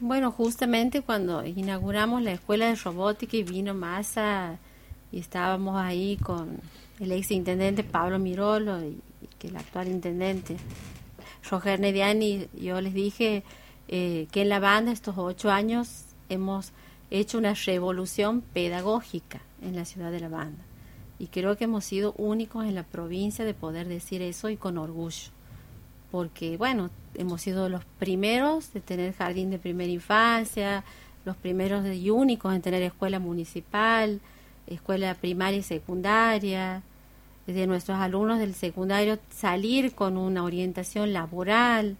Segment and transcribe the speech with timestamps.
[0.00, 4.58] Bueno, justamente cuando inauguramos la escuela de robótica y vino Massa
[5.12, 6.58] y estábamos ahí con
[6.98, 9.00] el ex intendente Pablo Mirolo y,
[9.38, 10.56] que el actual intendente
[11.48, 13.44] Roger Nediani, yo les dije
[13.86, 16.72] eh, que en la banda estos ocho años hemos
[17.10, 20.64] hecho una revolución pedagógica en la ciudad de La Banda.
[21.20, 24.76] Y creo que hemos sido únicos en la provincia de poder decir eso y con
[24.76, 25.30] orgullo.
[26.14, 30.84] Porque, bueno, hemos sido los primeros de tener jardín de primera infancia,
[31.24, 34.20] los primeros y únicos en tener escuela municipal,
[34.68, 36.84] escuela primaria y secundaria,
[37.48, 41.96] de nuestros alumnos del secundario salir con una orientación laboral.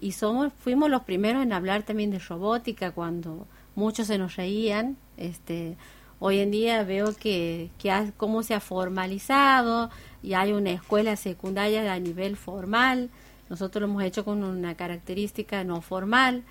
[0.00, 4.96] Y somos fuimos los primeros en hablar también de robótica cuando muchos se nos reían.
[5.16, 5.76] Este
[6.20, 9.90] hoy en día veo que, que cómo se ha formalizado
[10.22, 13.10] y hay una escuela secundaria a nivel formal
[13.50, 16.44] nosotros lo hemos hecho con una característica no formal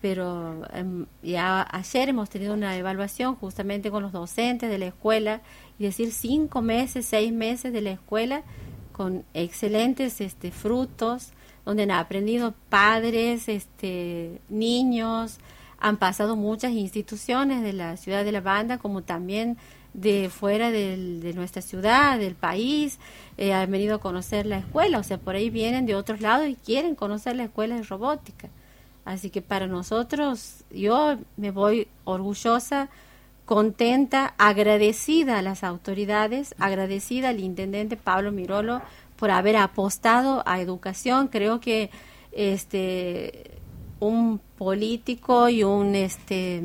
[0.00, 5.40] pero em, ya ayer hemos tenido una evaluación justamente con los docentes de la escuela
[5.78, 8.42] y decir cinco meses, seis meses de la escuela
[8.92, 11.32] con excelentes este, frutos,
[11.64, 15.38] donde han aprendido padres, este, niños,
[15.78, 19.58] han pasado muchas instituciones de la ciudad de La Banda, como también
[19.96, 22.98] de fuera de nuestra ciudad, del país,
[23.38, 26.48] eh, han venido a conocer la escuela, o sea, por ahí vienen de otros lados
[26.48, 28.48] y quieren conocer la escuela de robótica.
[29.06, 32.90] Así que para nosotros, yo me voy orgullosa
[33.46, 38.82] contenta, agradecida a las autoridades, agradecida al intendente Pablo Mirolo
[39.16, 41.28] por haber apostado a educación.
[41.28, 41.90] Creo que
[42.32, 43.52] este
[43.98, 46.62] un político y un este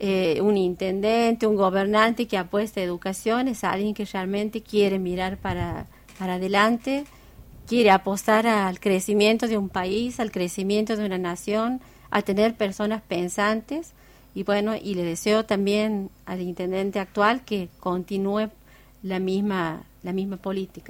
[0.00, 5.38] eh, un intendente, un gobernante que apuesta a educación es alguien que realmente quiere mirar
[5.38, 5.86] para,
[6.18, 7.04] para adelante,
[7.66, 13.02] quiere apostar al crecimiento de un país, al crecimiento de una nación, a tener personas
[13.02, 13.92] pensantes
[14.34, 18.50] y bueno, y le deseo también al intendente actual que continúe
[19.02, 20.86] la misma, la misma política.